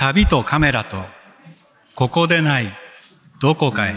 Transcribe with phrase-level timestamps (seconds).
[0.00, 0.96] 旅とカメラと
[1.96, 2.68] ここでない
[3.42, 3.94] どこかへ。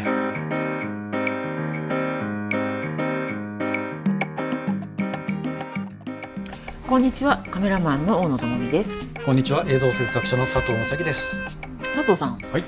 [6.90, 9.14] こんにちはカメラマンの大野智美です。
[9.24, 11.44] こんにちは映像制作者の佐藤正樹です。
[11.84, 12.40] 佐藤さん。
[12.40, 12.64] はい。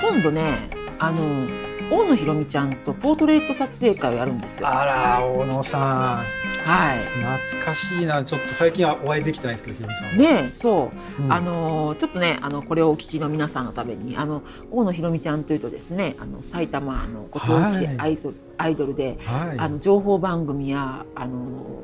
[0.00, 0.70] 今度ね
[1.00, 4.68] あの大野ひろみちゃんとポートレート撮影会をやるんですよ。
[4.68, 6.24] あら大野さ
[6.64, 6.98] はい。
[7.18, 8.24] ん懐かしいな。
[8.24, 11.32] ちょっと最近はお会いできてないんですけどひろみさんねえそう、うん。
[11.32, 17.96] あのちょっとねあのこれをお聞きの皆さんのためにあの大野ひろみちゃんというとですねあの埼玉のご当地はい。
[17.98, 19.58] アイド,、アイドルで、はい。
[19.58, 21.82] あの情報番組やあの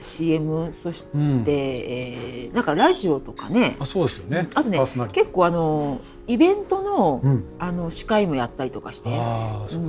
[0.00, 1.44] CM そして、うん。
[1.46, 3.76] えーなんかラジオとかね。
[3.78, 4.48] あそうですよね。
[4.54, 4.78] あとね
[5.12, 7.44] 結構あのイベントの,、うん。
[7.58, 9.10] あの司会もやったりとかして。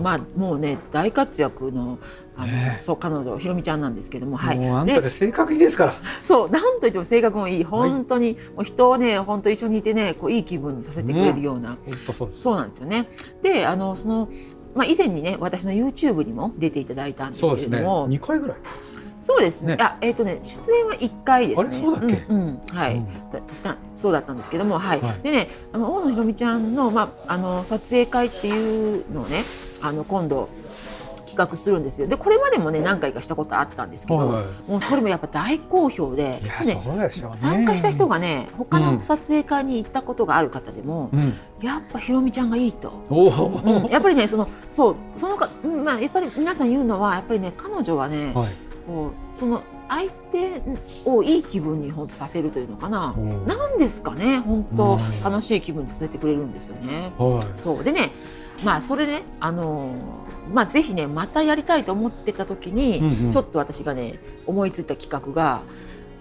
[0.02, 2.00] まあもうね大活躍の
[2.36, 2.76] あの、ね。
[2.78, 4.60] えそう彼女ひろみちゃんなんですけどもはい。
[4.60, 5.94] もうあんでたで性格いいですから。
[6.24, 7.64] そうなんといっても性格もいい。
[7.64, 13.08] 本当に、もう人をね本当一緒にいてねこういい気分にさせてくれるような、本当そうそうなんですよね。
[13.42, 14.30] であのその
[14.74, 18.08] まあ、以前にね私の YouTube にも出ていただいたんですけれども。
[18.08, 18.58] 二回ぐらい
[19.22, 19.76] そうですね。
[19.76, 19.78] ね。
[19.80, 21.68] あえっ、とね出演は1回ですね。
[21.68, 22.26] あれそうだっけ？
[22.28, 22.76] うんうん。
[22.76, 23.08] はい、うん。
[23.96, 25.20] そうだったんですけどもはい、はい。
[25.22, 29.44] でねあの大野ひろみちゃんの,、まあ、あの撮影会っていうのをね
[29.82, 30.50] あの今度
[31.28, 32.08] 企画するんですよ。
[32.08, 34.72] でこれまでもね何回かしたことあったんですけど、はいはい。
[34.72, 36.82] もうそれもやっぱ大好評でねね。
[37.36, 38.84] 参加した人がね他うん。
[38.96, 41.34] の撮影会に行ったことがある方でも、うん。
[41.62, 42.92] やっぱひろみちゃんがいいと。
[43.10, 43.86] おうん。
[43.86, 50.62] おやっぱりねそのそうそのか、うんまあ、やっぱり皆さん言うのはやっぱりね彼女はね、はいこうその相手
[51.06, 53.46] をいい気分に本当させるというのかな、うん。
[53.46, 55.24] なんですかね本当うん。
[55.24, 57.14] 楽しい気分にさせてくれるんですよね。
[57.18, 57.58] はい。
[57.58, 57.84] そう。
[57.84, 58.12] でね
[58.66, 63.32] まあそれねあのーまあぜひねまたやりたいと思ってた時に、うんうん。
[63.32, 65.62] ちょっと私がね思いついた企画が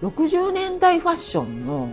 [0.01, 1.89] 60年代ファッションの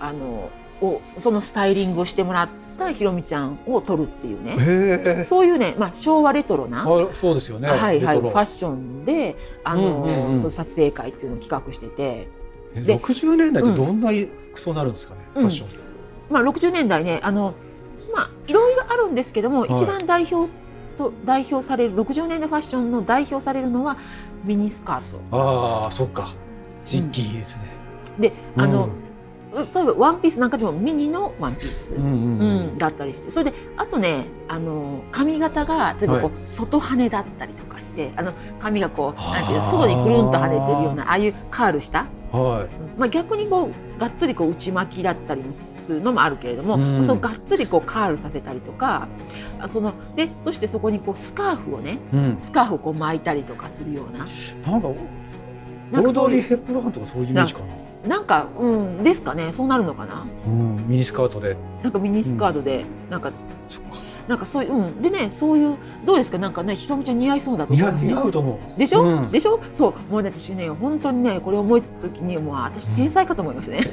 [0.00, 5.24] あのをそのスタイリングをしてもらったひろみちゃんを撮るっていうね。
[5.24, 7.68] そういうね、まあ、昭和レトロな、あそうですよね。
[7.68, 12.28] はいはい、ファッションであの、うんう撮影会っていうのを企画してて、
[12.74, 14.10] えで60年代ってどんな
[14.52, 15.46] 服装になるんですかねフうん。
[15.46, 15.68] ァッション
[16.30, 17.54] まあ、60年代ねあの、
[18.14, 19.72] まあ、いろいろあるんですけども、い。
[19.72, 20.50] 一番代表
[20.96, 23.96] と代表される60年代ファッションの代表されるのは
[24.44, 25.84] ミニスカート。
[25.84, 26.32] ああそっか。
[26.84, 27.62] ジッキーですね。
[28.18, 29.03] であの、うん
[29.54, 32.78] 例えばワンピースなんかでもミニのワンピース。
[32.78, 33.30] だったりして。
[33.30, 42.98] それであとねあの髪型が例えばこう、外羽だったりとかしてあの髪がこうなんていう外にぐるんと跳ねてるようなああいうカールした、はい。
[42.98, 47.04] まあ、逆にこうがっつりこう内巻きだったりもするのもあるけれども、うん。
[47.04, 49.08] そのがっつりこうカールさせたりとか
[49.60, 52.34] あそのでそしてそこにこうスカーフをねうん。
[52.38, 54.26] スカーフをこう巻いたりとかするような。
[54.70, 54.88] なんか
[56.00, 57.66] オなんかードリー・ヘップバーンとかそういうイメージかな。
[58.08, 59.50] なんかうんですかね。
[59.50, 60.26] そうなるのかな。
[60.46, 61.56] うんミニスカートで。
[61.82, 63.32] なんかミニスカートで、なんか
[63.68, 63.90] そっか。
[64.28, 66.38] なんかそういう、うん、でねそういうどうですか？
[66.38, 68.78] なんかねひろみちゃん似合いそうだと思うんですよ似合うと思う。
[68.78, 69.30] でしょ、うん。
[69.30, 69.60] でしょ？
[69.72, 69.92] そう。
[70.12, 73.80] もうね私ね本当にねこれを思いついた時にもう私天才かと思いましたね。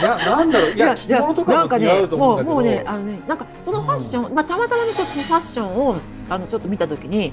[0.00, 0.74] いやなんだろう。
[0.74, 2.54] いや着物とかなんかねも似合うと思うんだけど。
[2.54, 5.96] もうねあのねなんかそのファッション、まあたまたまねちょっとそのファッションを
[6.30, 7.32] あのちょっと見た時に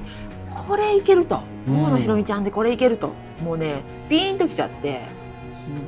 [0.67, 1.41] これいけると。
[1.67, 1.83] うん。
[1.83, 3.11] 大野ひろみちゃんでこれいけると。
[3.41, 5.01] もうねピーンときちゃって。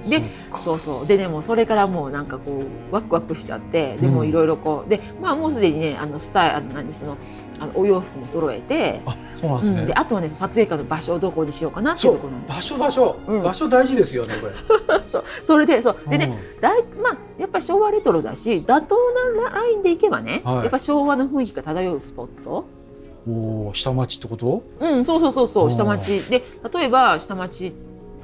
[0.03, 0.21] うんで
[0.57, 1.07] そうそう。
[1.07, 3.95] でねもうそれからもうなんかこうワクワクしちゃって。
[3.97, 4.89] でもうんいろいろこう。
[4.89, 7.17] でまあもうすでにねあのスタイあの何その
[7.59, 9.81] あのお洋服も揃えて、あそうなんですね。
[9.81, 9.87] うん。
[9.87, 12.13] であとはね撮影会の場所をどこにしようかなっていう。
[12.13, 12.55] ところなんです。
[12.55, 13.19] 場所場所。
[13.27, 13.43] うん。
[13.43, 14.53] 場所大事ですよねこれ。
[15.07, 15.23] そう。
[15.43, 15.97] それでそう。
[16.09, 16.61] でね、うん。
[16.61, 18.95] だいまあやっぱり昭和レトロだし妥当
[19.39, 20.55] なラインでいけばね、はい。
[20.57, 22.65] やっぱ昭和の雰囲気が漂うスポット
[23.27, 24.63] おお下町ってこと？
[24.79, 26.23] うんそうそうそうそう下町。
[26.29, 26.43] で
[26.73, 27.73] 例えば下町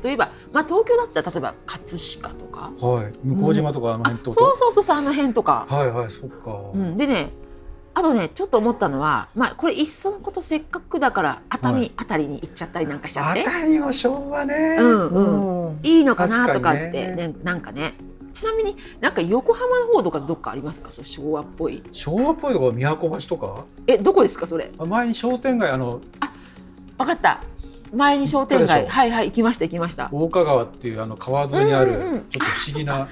[0.01, 2.71] といえば、まあ、東京だったら例えば葛飾とか。
[2.85, 3.13] はい。
[3.23, 4.31] 向島とかあのあ辺と？
[4.31, 6.59] そうそうそうそうあの辺とか、はいはいそっか。
[6.73, 7.29] うん、でね
[7.93, 14.75] あとねちょっと思ったのは、まあ、これいっそのことせっかくだから熱海あたりに行っちゃったりなんかしちゃって、熱海も昭和ね。
[14.79, 15.79] うんうん。
[15.81, 17.27] いいのかなとかってね。
[17.29, 17.93] ねなんかね
[18.35, 20.91] ちなみになんか横浜の方とかどっかありますか？
[20.91, 21.81] そう昭和っぽい。
[21.93, 23.65] 昭和っぽいところ都橋とか？
[23.87, 24.69] えどこですかそれ？
[24.77, 26.01] 前に商店街あの
[26.97, 27.41] わかった。
[27.93, 28.87] 前に商店街。
[28.87, 30.09] はいはい行きました行きました。
[30.11, 32.25] 大川川っていうあの川沿いにあるうんうんうん。
[32.29, 33.07] ちょっと不思議なあ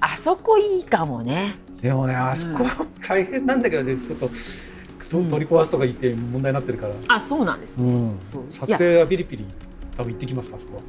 [0.00, 1.54] あそこいいかもね。
[1.80, 6.94] でもねあそこは大変なんだけどねちょっとと取り壊すとか言って問題になってるから。
[7.08, 8.20] あそうなんですね、うん。
[8.20, 9.46] 撮影はビリピリ
[9.98, 10.82] 多分行ってきますあそこは。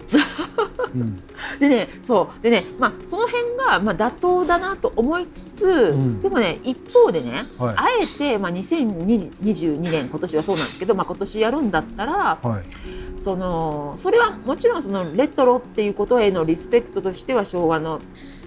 [0.94, 1.22] うん。
[1.60, 2.44] でねそう。
[2.44, 6.22] でねまあその辺がまあ妥当だなと思いつつ、ん。
[6.22, 7.76] でもね一方でね、はい。
[7.76, 12.64] あえてまあ2022年今年はそうなんですけどまあ今年やるんだったらはい。
[13.20, 18.00] そのそれはもちろんそのレトロっていうことへのリスペクトとしては昭和の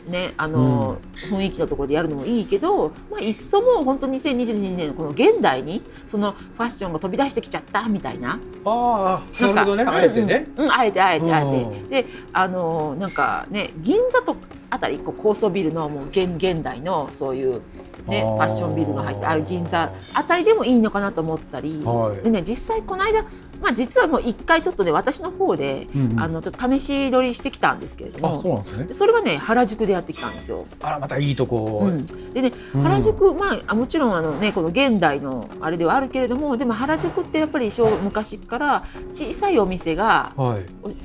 [0.06, 8.38] ねあの、雰囲気のところでやるのもいいけど、まあ、いっそもう本当2022年のこの現代にそのファッションが飛び出してきちゃったみたいな。
[8.64, 9.84] ああなるほどね。
[9.84, 12.02] あえてね、うん、うんあえてあえてあえうて。
[12.02, 14.37] であのなんかね銀座と
[14.70, 17.60] あたりこう高層ビルのもう現現代のそういう、
[18.06, 22.25] ね、ファッションビルが入ってああいう銀座あたりでもいいのかなと思ったり、はい。
[22.25, 23.22] でね実際この間、
[23.62, 26.20] まあ、実はもう一回ちょっとね私の方で、うんうん。
[26.20, 28.35] あのちょっと試し撮りしてきたんですけれども。
[28.35, 28.85] あそうなんですね。
[28.87, 30.67] でそれはね原宿でやってきたんですよ。
[30.81, 40.59] あらまたいいとこ、うん、でね原宿、まああもちろんあのねこの現代のあれではあるけれどもでも原宿ってやっぱり小昔から小さいお店がは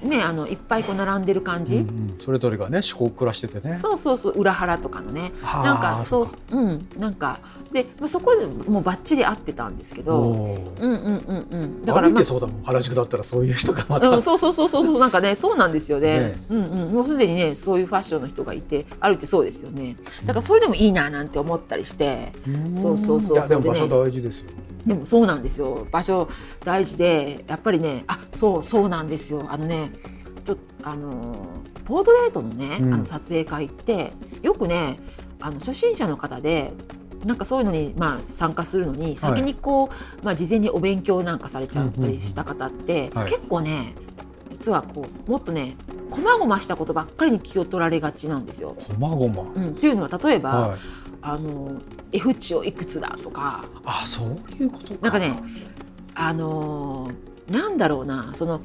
[0.04, 2.18] い、ねあのいっぱいこう並んでる感じ、うんうん。
[2.20, 3.74] それぞれがね思考暮らしててね。
[3.74, 5.32] そうそうそう裏原とかのね。
[5.42, 6.88] はあなんかそううん。
[6.98, 7.40] なんか
[7.72, 10.22] で、まあ、そこでもうバッチリ合ってたんですけど。
[10.22, 11.86] うんうんうんうん。
[11.86, 16.20] だからまあ歩いてそうだもん原宿だったらそういう人がまた、うん、そうそうそうそうそうなんかねそうなんですよね。
[16.20, 16.94] ねうんうん。
[16.94, 19.96] もうすでにねそういうファッションの人がいて歩いてそうですよね。
[20.26, 22.32] だからそれでもいいななんて思ったりして、
[22.74, 24.52] そうそうそういやでも場所大事ですよ
[24.86, 25.88] でもそうなんですよ。
[25.92, 26.30] 場所
[26.64, 29.46] 大事でやっぱりねあそうそうなんですよ。
[29.50, 29.92] あのね
[30.44, 31.36] ちょっとあの
[31.86, 32.94] ポートレートのね、うん。
[32.94, 35.00] あの撮影会ってよくね
[35.40, 36.74] あの初心者の方で
[37.26, 39.90] なんかそういうのに、まあ、参加するのに先にこ
[40.22, 43.26] う、まあ、事前にお勉強なんかされちゃったりした方って、はい。
[43.26, 43.96] 結構ね
[44.50, 45.76] 実はこうもっとね
[46.10, 48.76] 細々したことばっかりに気を取られがちなんですよ。
[48.76, 50.80] こまごまうん、っていうのは例えば、はい。
[51.22, 51.82] あの
[52.14, 53.66] F 値をいくつだとか。
[53.84, 54.28] あそう
[54.62, 55.00] いうことか。
[55.02, 55.38] なんかね
[56.16, 58.62] あのーなんだろうなその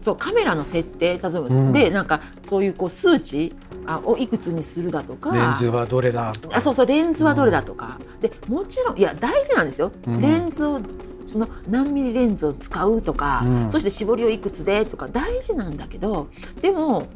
[0.00, 1.72] そうカメラの設定例えば、うん。
[1.72, 3.54] でなんかそういうこう数値
[3.86, 5.32] あをいくつにするだとか。
[5.32, 6.56] レンズはどれだとか。
[6.56, 10.20] あそうそうレンズはどれだとか、でもちろんいや大事なんですよ、うん。
[10.20, 10.80] レンズを
[11.26, 13.70] その何ミリレンズを使うとか、うん。
[13.70, 16.28] そして絞りをいくつでとか大事なんだけど
[16.60, 17.06] でも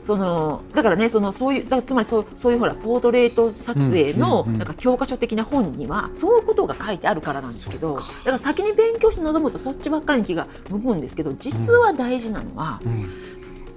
[0.00, 13.04] そのだからねそのそういうだからつまりそうそういうほらポートレート撮影のなんか教科書的な本にはそういうことが書いてあるからなんですけどだから先に勉強して臨むとそっちばっかりに気が向くんですけど実は大事なのは、うん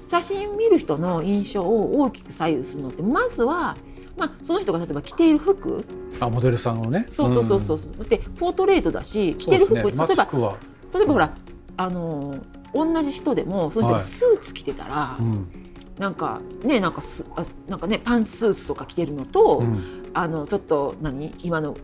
[0.08, 3.78] 写真見る人の印象を大きく左右するのってまずは、
[4.18, 5.86] まあ、その人が例えば着ている服。
[6.20, 7.06] あモデルさんをね。
[7.10, 9.84] そうそうそうそう、だってポートレートだし着てる服、ね。
[9.84, 11.36] 例えば例えばほら
[11.78, 12.42] あのー
[12.76, 14.02] 同じ人でもその人がはい。
[14.02, 15.48] スーツ着てたら、うん。
[16.00, 20.10] なんかねなんかすあなんかねパンツスーツとか着てるのと、うん。
[20.14, 21.78] あのちょっと何今の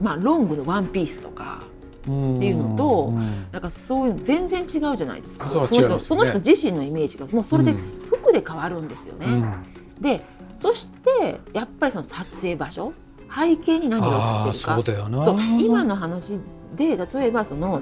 [0.00, 1.73] まあロングのワンピースとかうん
[2.04, 3.46] っていうのとうん。
[3.52, 5.48] なんかそういう全然違うじゃないですか。
[5.48, 7.78] その人その人自身のイメージがもうそれでうん。
[8.06, 9.26] 服で変わるんですよね。
[9.26, 9.54] うん。
[10.00, 10.22] で
[10.56, 12.92] そしてやっぱりその撮影場所
[13.34, 15.24] 背景に何が映ってるか。
[15.24, 16.38] そう今の話
[16.76, 17.80] で例えばその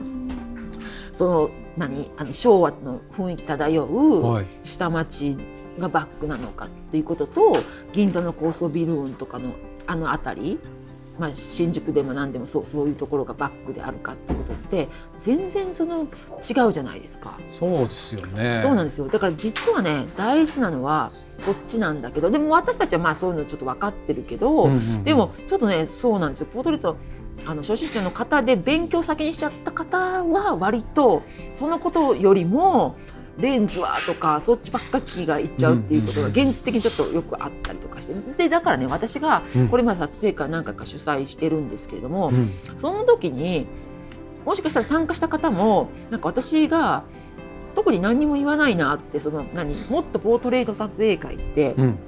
[1.13, 2.11] その何？
[2.17, 4.47] あの昭和の雰囲気漂うはい。
[4.65, 5.37] 下町
[5.79, 7.57] がバックなのかっていうことと
[7.93, 9.53] 銀座の高層ビル群とかの
[9.87, 10.59] あの辺り、
[11.19, 14.89] まあ、新宿でも何でもそうそういうところがバックであるかってことって
[15.19, 17.39] 全然その違うじゃないですか。
[17.49, 18.61] そうですよね。
[18.63, 19.09] そうなんですよ。
[19.09, 25.05] だから実はね大事なのはそっちなんだけどでも私たちはまあそういうのちょっと分かってるけど、うんうんうん。
[25.05, 26.49] でもちょっとねそうなんですよ。
[26.53, 26.97] ポートレート
[27.47, 31.23] あの初心者の方で勉強先にしちゃった方は割と
[31.55, 32.97] そのことよりも
[33.39, 39.69] レンズはとかそっちばっか気がいっちゃうっていうことが現実的にちょっとよくあったりとかしてでだからね私がうん。
[39.69, 42.51] これまで撮影会何回か主催してるんですけれども、うん。
[42.77, 43.67] その時に
[44.45, 47.05] もしかしたら参加した方もなんか私が
[47.75, 51.99] 特に何にも言わないなってその何もっとポートレート撮影会って、うん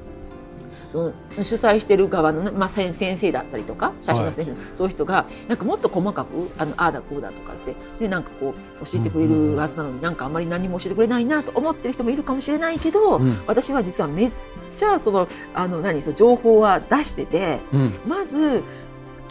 [0.88, 13.42] その主催してる側のね、まあ、先先生だったりとか写真の先生、そういう人がなんかもっと細かくあのああだこうだとかってでなんかこう教えてくれるはずなのに、なんかあんまり何も教えてくれないなと思ってる人もいるかもしれないけど、うん。
[13.46, 14.32] 私は実はめっ
[14.74, 17.92] ちゃそのあの何その情報は出しててうん。
[18.06, 18.62] まず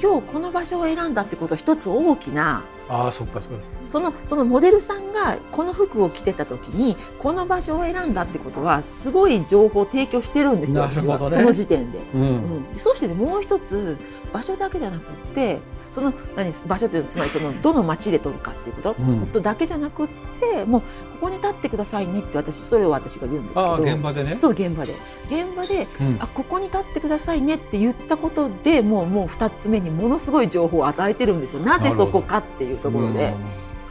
[0.02, 3.52] 今日この場所を選んだってことは一つ大きなああそっかそ
[3.88, 11.38] そのそのモデルさんがこの服を着てた時にこの場所を選んだってことはすごい情報を提供してるんですよなる私はほどね。
[11.38, 12.00] その時点で。
[12.14, 12.22] うん。
[12.22, 13.98] うん、そしてねもう一つ
[14.32, 15.60] 場所だけじゃなくって
[15.94, 19.28] その何場所っていうつまりそのどの街で撮るかっていうこと、うん。
[19.28, 20.08] とだけじゃなくっ
[20.40, 20.88] てもうこ
[21.28, 23.76] こに立ってくださいねって私それを私が言うんですけど。
[23.76, 24.38] 現場でね。
[24.40, 24.96] そう現場で。
[25.28, 26.18] 現場でうん。
[26.20, 31.60] あここに立ってくださいねって言ったことでもうもう2つ目にものすごい情報を与えてるんですよ。
[31.62, 33.34] なぜそこかっていうところで。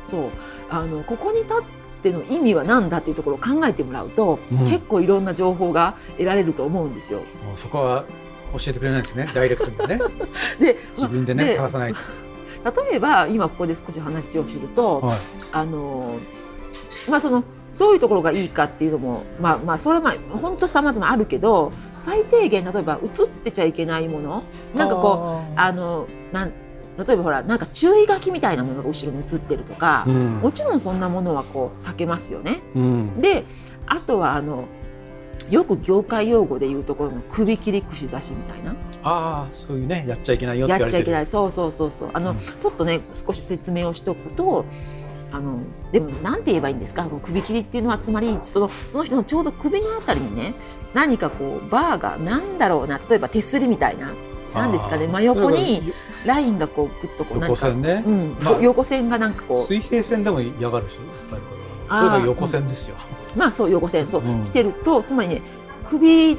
[0.03, 0.31] そう。
[0.71, 1.59] あのここに立っ
[2.03, 4.59] ての意味は何だっていうところを考えてもらうと、うん。
[4.65, 7.21] 結構いろんな情報が得られると思うんですよ。
[7.55, 8.05] そこは
[8.53, 9.99] 教えてくれないですねダイレクトにね。
[10.61, 12.01] で自分でねで探さないと。
[12.85, 15.19] 例えば今ここで少し話をすると、はい。
[15.53, 16.17] あの
[17.09, 17.43] まあその
[17.79, 24.43] どういうところがいいかっていうのもまあまあそれはまあ本当様々あるけど最低限例えば映ってちゃいけないもの
[24.75, 26.53] なんかこうあのなん
[26.99, 30.27] 例えばほらなんか注意書きみたいなものが後ろに映ってるとか、うん。
[30.37, 32.61] もちろんそんなものはこう避けますよね。
[32.77, 33.19] うん。
[33.19, 33.45] で
[33.87, 34.67] あとはあの
[35.51, 38.73] よく業界用語で言うところの首切り串刺しみたいな。
[39.05, 41.27] ああそういうねやっちゃいけないよってやっちゃいけない。
[41.27, 42.11] そうそうそうそう。
[42.13, 42.39] あの、うん。
[42.39, 44.65] ちょっとね少し説明をしておくと
[45.33, 45.59] あの
[45.91, 47.09] でもなんて言えばいいんですか？
[47.23, 50.55] 首切りっていうのはつまりそのその人のちょうど首のあたりにね
[50.95, 52.99] 何かこうバーがなんだろうな？
[52.99, 54.13] 例えば手すりみたいな。
[54.55, 55.07] なんですかね？
[55.07, 55.95] 真横に
[56.27, 58.05] ラインがこうグッとこうなんか横線ね。
[58.07, 58.37] うん。
[58.39, 59.57] まあ横線がなんかこう。
[59.57, 62.97] 水平線でも嫌がる人いっぱいいるからそれが横線ですよ、
[63.37, 65.43] まあそう横線そう、うん来てるとつまりね
[65.85, 66.37] 首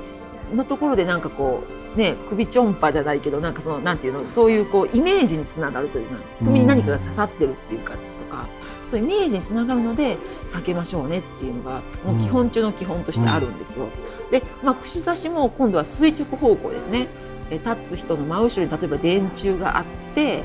[0.54, 1.64] のところでなんかこ
[1.96, 8.48] うね首ちょんぱじゃないけどなんかそのなんていうのそういうこうイメージにつながるというか首に何かが刺さってるっていうかとか、
[8.84, 13.90] そういうイメージにつながるので避けましょうねっていうのがもう基本中の基本としてあるんですよ。
[14.32, 17.08] で、まあ、串刺しも今度は垂直方向ですね。
[17.50, 19.86] え立つ人の真後ろに例えば電柱があっ
[20.16, 20.44] て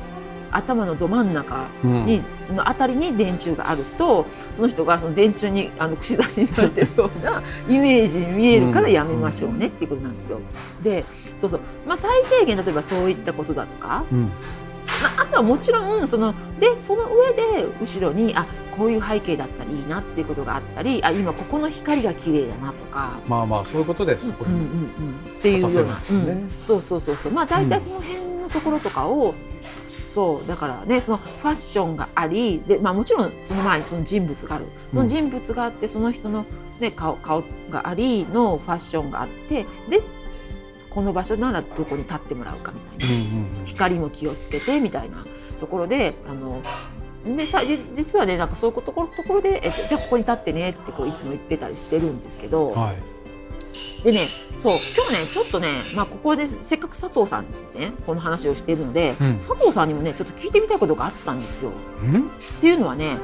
[0.51, 2.05] 頭のど真ん中うん。
[2.05, 2.21] に、
[2.53, 10.39] のあたりに電柱があるとその人がその電柱にあの串刺しにされてるような イメージに見えるからやめましょうねっていうことなんですよ。
[10.83, 14.21] でそうそう、まあ、最低限例えばそういったことだとか、うん。
[14.21, 14.27] ま
[15.17, 23.19] あ、あとはもちろんそのでその上で後ろにあこういう背景だったらいいなっていうことがあったりあ今ここの光が綺麗だなとか。
[23.27, 25.89] まあまあそういうことでそこに、うんうんうん、っていうような、ね。
[26.09, 26.51] うん。
[26.63, 27.31] そうそうそうそう。
[27.33, 29.35] まあ大体その辺のところとかを、
[30.09, 34.65] そうだからねそのファッションがありで、まあ、もちろんその前にその人物がある。
[34.91, 36.45] その人物があってその人の、
[36.79, 40.01] ね、顔顔がありのファッションがあってで
[40.89, 43.15] この場所ならどこに立ってもらうかみたいな。
[43.15, 45.17] うんうん光も気をつけてみたいな
[45.59, 46.61] ところであの
[47.35, 52.71] でさじ実はねなんかそういうところところで、えじゃあここに立ってねってこういつも言ってたりしてるんですけど。
[52.71, 53.18] はい
[54.03, 61.71] でねそう今日ねちょっとね、まあ、ここでせっかく佐藤さんにねこの話をしているので、うん佐藤さんにもねちょっと聞いてみたいことがあったんですよ。
[62.03, 62.27] うん？
[62.27, 62.29] っ
[62.61, 63.17] ていうのはね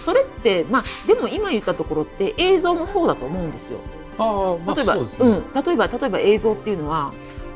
[0.00, 3.80] それってまあでも今言ったところって映像もそうだと思うんですよ。
[4.18, 7.12] ああまあ例えば、そうね、うん、例えば例えば映像っていうのは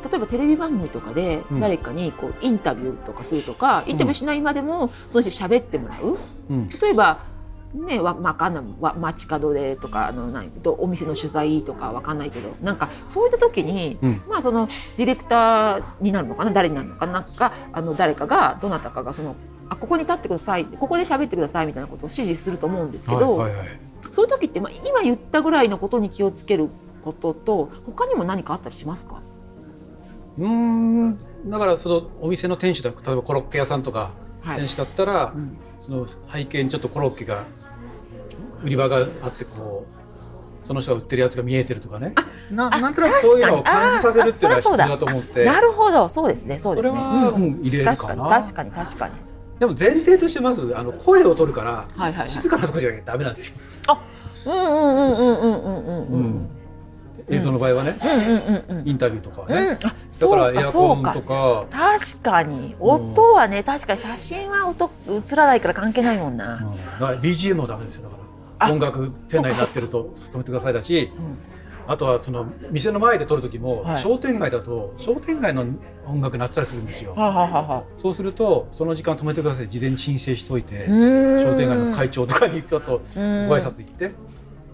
[0.09, 6.17] 例えばテレビ番組とかでうん誰かにこうインタビューとかするとか、インタビューしないまでもその人に喋ってもらう。
[6.51, 7.30] うん例えば
[7.75, 14.23] ねわわかんないわ街角でとかあの何どお店の取材とかわかんないけどなんかそういった時に、うん。
[14.29, 19.37] まあそのディレクターになるのかな誰になるのかななんかあの誰かがどなたかがその
[19.69, 23.69] あここに立ってくださいここで喋ってくださいみたいなことを指示すると思うんですけど、はいはいはい。
[24.11, 26.69] そういう時って、まあ、今言ったぐらいのことに気をつける
[27.03, 29.23] ことと他にも何かあったりしますか？
[30.39, 31.19] うーん。
[31.49, 34.11] だからそのお店の店主だ例えばコロッケ屋さんとか
[34.43, 34.61] はい。
[34.61, 35.57] 店主だったら、ん。
[35.79, 37.45] その背景にちょっとコロッケが
[38.65, 39.87] 売り場があってこ
[40.63, 42.15] うその人が売ってるやつが見えてるとかね。
[42.51, 45.45] なあなんとなくそういうのを感じさせるっていうのは必要だだと思って。
[45.45, 46.09] なるほど。
[46.09, 46.59] そうですね。
[46.59, 46.99] そうですね。
[46.99, 48.29] それ入れるかな。
[48.29, 48.71] 確かに。
[48.71, 48.87] 確かに。
[48.87, 49.15] 確かに。
[49.59, 52.29] でも前提としてまずあの声を取るから、はいはいはい。
[52.29, 53.49] 静かなところじゃなきゃダメなんです
[53.87, 54.01] よ、あ
[54.47, 56.51] うんうんうんうんうんうんうんうん。
[57.29, 61.67] 映像の場合はね、うんうんうんインタビューとかはね、だからエアコンとか。
[61.71, 62.75] 確かに。
[62.81, 67.19] 音はね確かに写真は音映らないから関係ないもんな、うん。
[67.21, 68.11] BGM もダメですよ
[68.63, 71.11] 音楽店内になってると止めてくださいだし、
[71.87, 73.99] あとはその店の前で撮る時も、はい。
[73.99, 75.65] 商店街だと商店街の
[76.07, 83.03] 音楽鳴ってたりするんですよ、はあ、はあそうするとその時間止めてください事前に申請しておいて商店街の会長とかにちょっとごん。
[83.15, 84.11] 挨拶行って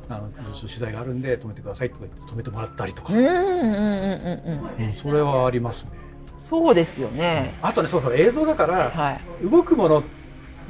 [0.09, 5.90] あの取材があるんで止めてくださいとか言って止めてもらったりとか、うんそれはありますね。
[6.38, 7.55] そうですよね。
[7.62, 9.49] あとねそうそう映像だから、はい。
[9.49, 10.02] 動くもの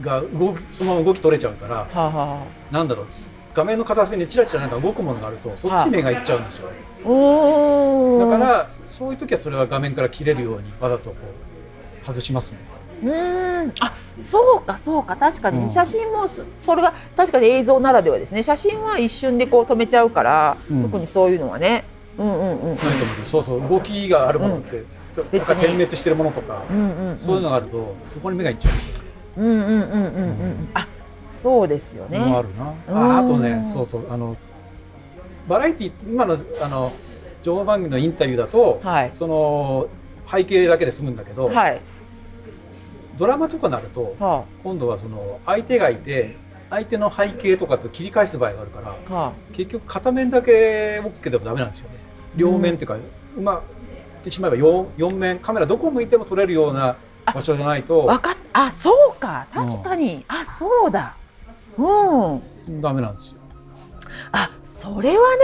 [0.00, 3.06] が動くそのまま動き取れちゃうからはあ、はあはなんだろう。
[3.54, 6.68] 画面の片隅にチラチラなんか動くものがあるとそっちに目がいっちゃうんですよ。
[7.04, 8.30] あ、おー。
[8.30, 11.16] だからそういう時はそれは画面から切れるようにわざとこ
[12.02, 12.58] う外しますね。
[13.02, 13.72] うーん。
[13.80, 15.16] あそうかそうか。
[15.16, 18.42] 確かに写真もそそれは確かに映像ならではですね。
[18.42, 20.82] 写真は一瞬でこう止めちゃうから、うん。
[20.82, 21.84] 特にそういうのはね。
[22.18, 22.76] うんうんうん。
[23.24, 24.84] そうそう動きがあるものって、
[25.32, 25.38] 別に。
[25.38, 27.18] なんか点滅してるものとか、うんうんうん。
[27.18, 29.02] そういうのがあるとそこに目がいっちゃうんですよ
[29.36, 30.68] うんうんうんうんうんうん。
[30.74, 30.86] あ
[31.22, 32.18] そうですよね。
[32.18, 33.12] あるな、うん。
[33.12, 34.36] ああとねそうそうあの
[35.48, 36.90] バラエティ今のあの
[37.42, 39.12] 情報番組のインタビューだと、はい。
[39.12, 39.88] その
[40.30, 41.80] 背景だけで済むんだけど、はい。
[43.16, 46.36] ドラマとかになるとは今度はその相手がいて
[46.68, 49.14] 相手の背景とかと切り返す場合があるからあ。
[49.14, 51.96] は結局片面だけ OK でもダメなんですよね。
[52.34, 56.96] 両面っていうか、うまあ言ってしまえば 4, 4面カメラどこ向いても撮れるような
[57.32, 59.46] 場所じゃないあとわかっあそうか。
[59.52, 61.14] 確かに、あそうだ。
[61.76, 62.80] うん。
[62.80, 63.36] ダメなんですよ。
[64.64, 65.42] それはね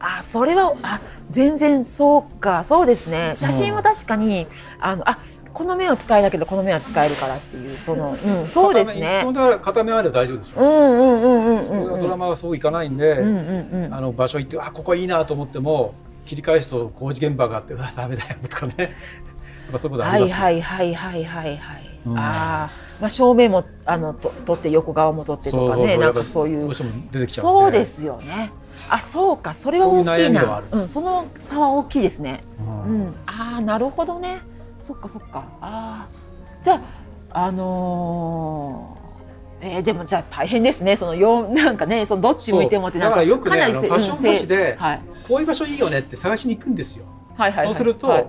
[0.00, 1.00] あそれはあ
[1.30, 2.64] 全然そうか。
[2.64, 3.32] そうですね。
[3.36, 4.46] 写真は確かに、
[4.80, 5.18] あのあ
[5.52, 8.94] この目は使えだけどこの目は使えるからっていうその、うん、そうですね。
[8.94, 12.00] 片目一本で片目あれば大丈夫ですよ、うんうんうんうんうんうん。
[12.02, 13.94] ドラマはそういかないんで、うんうんうん。
[13.94, 15.94] あの場所行ってあここいいなと思っても
[16.26, 18.74] 切り返すと工事現場があってうわダメだよとかね。
[18.78, 22.18] やっぱそことあはいりますよ、はいはいはいはいはい、うん。
[22.18, 22.70] ああ
[23.00, 26.62] まあ正面もあのと取って横側も取ってとかねなんかそういう。
[26.62, 27.62] どうしても出てきちゃうんで。
[27.62, 28.52] そうですよね。
[28.88, 29.52] あそうか。
[29.52, 30.62] それは大きいな。
[30.70, 32.42] うん、その差は大きいですね。
[32.60, 33.06] うん。
[33.06, 34.38] うん、ああなるほどね。
[34.80, 35.44] そっかそっか。
[35.60, 36.64] あー。
[36.64, 36.80] じゃ
[37.30, 39.06] ああのー
[39.62, 40.96] えーでもじゃあ大変ですね。
[40.96, 47.66] そのよなんかねそのどっち向いてもってなんだからよくねファッション雑誌ではい、こういう場所いいよねって探しに行くんですよ、はいはいはい。
[47.68, 48.26] そうすると、はい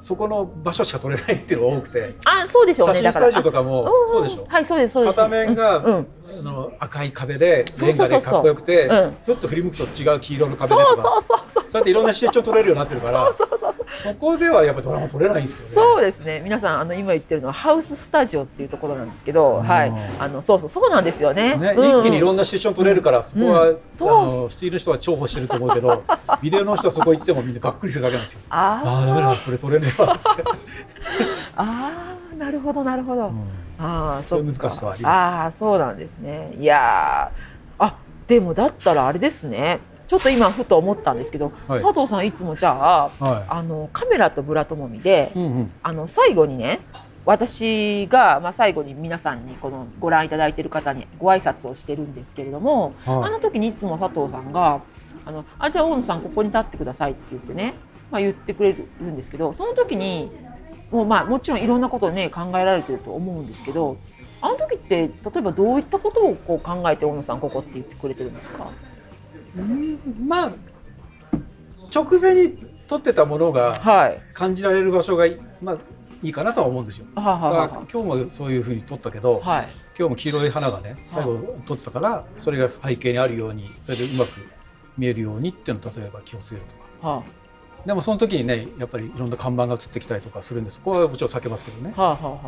[0.00, 2.14] そこの場所しか撮れないっていうのが多くて。
[2.24, 2.94] あそうでしょうね。
[2.94, 5.16] 写真スタジオとかもそうでしょはいそうですそうです。
[5.16, 5.84] 片面が、うん。
[5.96, 8.20] うんあの赤い壁でレンガそうそうそう。
[8.20, 9.16] そうでかっこよくてうん。
[9.24, 11.64] ふっと振り向くと違う黄色の壁そうねとかそうそうそう。
[11.68, 13.24] そうやっていろんなシチュエーション撮れるようになってるから。
[13.32, 13.58] そうそう
[13.92, 15.92] そこではやっぱドラマ撮れないんですよね。
[15.94, 16.40] そうですね。
[16.44, 19.92] 皆さんあの今言ってるのはハウススタジオっていうところなんですけど、はい。
[20.18, 21.56] あのそうそうそうなんですよね。
[21.56, 22.00] ね、うん。
[22.00, 23.78] 一気にいろんなシチュエーション撮れるから、そこは、うん。
[23.90, 24.18] そう。
[24.18, 26.04] あのスティールの人は重宝してると思うけど
[26.42, 28.40] ビデオの人はそこ行ってもみんながっくりするだけなんですよ。
[28.50, 28.88] あー。
[28.88, 30.24] ああダメだこれ撮れねえわって。
[31.56, 33.30] あーなるほどなるほど、
[33.78, 35.12] ああそう難しさはあります。
[35.12, 36.54] ああそうなんですね。
[36.58, 37.84] いやー。
[37.84, 41.80] あでもだったらあれですねちょっと今ふと思ったんですけど、はい。
[41.80, 43.44] 佐藤さんいつもじゃあ、はい。
[43.48, 45.72] あのカメラとブラともみで、うんうん。
[45.84, 46.80] あの最後にね
[47.24, 53.24] 私が、まあ、最後に皆さんにこのご覧いただいている方にご挨拶をしてるんですけれども、はい。
[53.28, 54.80] あの時にいつも佐藤さんが
[55.24, 57.74] 「あのあじゃあ大野さんここに立ってください」って言ってね、
[58.10, 60.32] まあ、言ってくれるんですけどその時に
[60.90, 63.96] もうまあもちろんいろんなことをね考えられてると思うんですけど
[64.42, 68.66] あの時って例えばどういったことをこう考えて大野さんここって言ってくれてるんですか？
[70.26, 70.52] まあ
[71.94, 72.56] 直前に
[72.88, 74.20] 撮ってたものがはい。
[74.34, 75.76] 感じられる場所がい,、まあ、
[76.22, 77.06] いいかなとは思うんですよ。
[77.14, 79.68] はははだから今日もそういうふうに撮ったけど、はい。
[79.98, 84.30] 今日も黄色い花がね最後撮ってたからそれが背景にあるようにそれでうまく
[84.96, 87.08] 見えるようにっていうのを例えば気をつけるとか。
[87.08, 87.22] は
[87.86, 92.26] でもその時にねやっぱりいろんな看板が映ってきたりとかするんでそこはもちろん避けますけどねあ、はあはあ。
[92.26, 92.40] は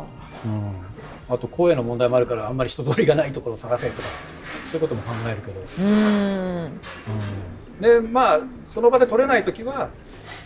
[1.29, 4.01] ああと声の問題もあるからあんまり人通りがないところを探せとか
[4.73, 6.79] そういうことも考えるけど、うーん。
[7.79, 9.89] でまあその場で撮れない時は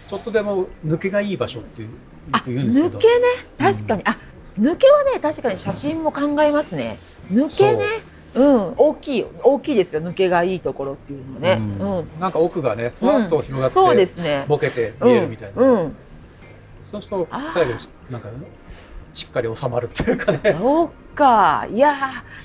[0.10, 1.90] ちょっとでも抜けがいい場所っていう
[2.46, 2.98] 言うんですけど。
[2.98, 3.14] 抜けね。
[3.58, 4.18] 確かに、あ
[4.60, 6.98] 抜けはね確かに写真も考えますね。
[7.32, 7.86] 抜けね。
[8.36, 8.44] う。
[8.44, 8.74] ん。
[8.76, 10.02] 大きい大きいですよ。
[10.02, 11.58] 抜けがいいところっていうのはね。
[11.80, 12.00] うん。
[12.00, 14.44] うん、なんか奥がねふわっと広がって、そうですね。
[14.50, 15.96] ボケて見えるみたいな、うん、うん。
[16.84, 17.74] そうすると最後
[18.10, 18.28] なんか
[19.14, 20.58] しっかり収まるっていうかね
[21.18, 21.68] か。
[21.74, 21.94] いや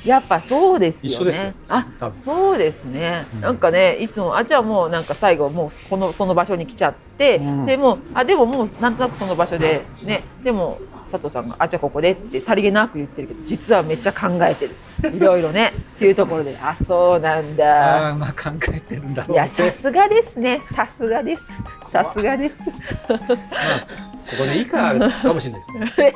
[0.05, 1.55] ーやっぱそうですよね。
[1.69, 7.67] あそうですね、なんかねいつもあじゃあもうなんか最後もうこのその場所に来ちゃって、うん。
[7.67, 15.17] でもあでももうなんとなくその場所でねでも佐藤さんが「あじゃあここで」ってさりげなく言ってるけど実はめっちゃ考えてる。
[15.17, 16.57] いろいろね っていうところで。
[16.63, 18.07] あそうなんだ。
[18.07, 20.61] ああまあ考えてるんだろいうやねさすがですね。
[20.65, 21.53] さすがです。
[21.89, 22.65] さすがです
[24.33, 26.15] ここでいいかかもしれないですね。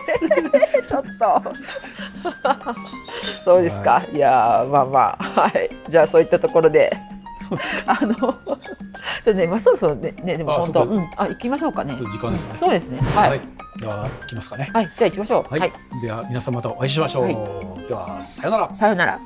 [0.87, 1.43] ちょっと。
[3.45, 5.41] そうですか、い、やーまあまあ。
[5.43, 5.71] はい。
[5.89, 6.93] じゃあそういったところで。
[7.87, 8.39] あのちょっ
[9.23, 10.13] とねまあそろそろね。
[10.23, 11.11] ねでもあ本当そこうん。
[11.17, 11.95] あ行きましょうかね。
[11.95, 12.59] 時間ですかね。
[12.59, 13.01] そうですね。
[13.15, 13.31] はい。
[13.31, 13.41] はい。
[13.79, 14.71] では行きますかね。
[14.73, 15.53] はい、じゃあ行きましょう。
[15.53, 15.73] はい、はい。
[16.03, 17.37] では皆さんまたお会いしましょう、はい。
[17.87, 18.75] ではさよなら。
[18.75, 19.19] さよなら